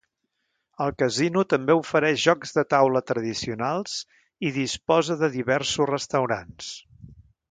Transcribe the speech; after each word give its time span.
El 0.85 0.93
casino 1.01 1.41
també 1.53 1.75
ofereix 1.81 2.23
jocs 2.23 2.55
de 2.55 2.63
taula 2.75 3.03
tradicionals 3.11 3.93
i 4.49 4.53
disposa 4.57 5.19
de 5.23 5.31
diversos 5.37 5.89
restaurants. 5.95 6.73